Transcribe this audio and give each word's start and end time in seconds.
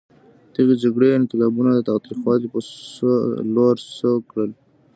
دغې 0.53 0.75
جګړې 0.83 1.09
انقلابیون 1.19 1.67
د 1.73 1.81
تاوتریخوالي 1.89 2.47
په 2.53 2.59
لور 3.55 3.75
سوق 3.97 4.21
کړل. 4.31 4.51